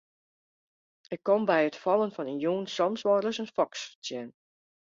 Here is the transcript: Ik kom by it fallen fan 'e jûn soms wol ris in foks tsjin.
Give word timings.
Ik 1.15 1.19
kom 1.27 1.41
by 1.49 1.59
it 1.67 1.81
fallen 1.83 2.13
fan 2.15 2.29
'e 2.31 2.35
jûn 2.43 2.63
soms 2.77 3.01
wol 3.07 3.23
ris 3.25 3.39
in 3.43 3.49
foks 3.55 3.81
tsjin. 4.03 4.29